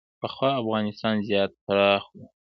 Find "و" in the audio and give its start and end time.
2.15-2.17